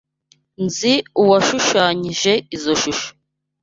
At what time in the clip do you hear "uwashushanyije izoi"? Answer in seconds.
1.21-2.77